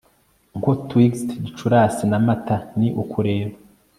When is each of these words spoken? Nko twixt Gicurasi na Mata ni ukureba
Nko 0.57 0.71
twixt 0.87 1.27
Gicurasi 1.45 2.03
na 2.11 2.17
Mata 2.25 2.57
ni 2.79 2.87
ukureba 3.01 3.55